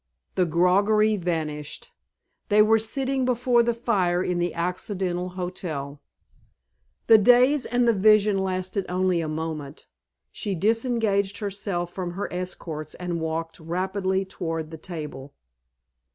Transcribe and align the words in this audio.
The 0.33 0.47
groggery 0.47 1.15
vanished... 1.15 1.91
they 2.49 2.63
were 2.63 2.79
sitting 2.79 3.23
before 3.23 3.61
the 3.61 3.75
fire 3.75 4.23
in 4.23 4.39
the 4.39 4.55
Occidental 4.55 5.29
Hotel.... 5.29 6.01
The 7.05 7.19
daze 7.19 7.67
and 7.67 7.87
the 7.87 7.93
vision 7.93 8.39
lasted 8.39 8.87
only 8.89 9.21
a 9.21 9.27
moment. 9.27 9.85
She 10.31 10.55
disengaged 10.55 11.37
herself 11.37 11.93
from 11.93 12.13
her 12.13 12.33
escorts 12.33 12.95
and 12.95 13.21
walked 13.21 13.59
rapidly 13.59 14.25
toward 14.25 14.71
the 14.71 14.77
table. 14.79 15.35